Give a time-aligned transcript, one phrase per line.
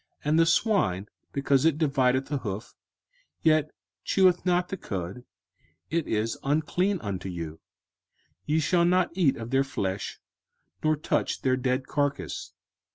[0.21, 2.73] 05:014:008 And the swine, because it divideth the hoof,
[3.43, 3.69] yet
[4.03, 5.25] cheweth not the cud,
[5.91, 7.59] it is unclean unto you:
[8.43, 10.19] ye shall not eat of their flesh,
[10.83, 12.51] nor touch their dead carcase.